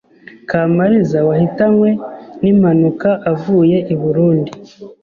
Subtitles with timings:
[0.49, 1.89] Kamaliza wahitanywe
[2.41, 4.51] n’impanuka avuye i Burundi